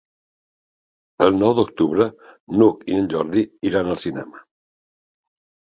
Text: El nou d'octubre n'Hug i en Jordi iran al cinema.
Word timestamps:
El 1.25 1.37
nou 1.43 1.53
d'octubre 1.59 2.07
n'Hug 2.61 2.83
i 2.95 2.97
en 3.03 3.11
Jordi 3.15 3.47
iran 3.71 3.93
al 3.93 4.03
cinema. 4.07 4.43